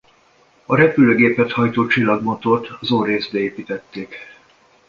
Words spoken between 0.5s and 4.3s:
A repülőgépet hajtó csillagmotort az orr-részbe építették.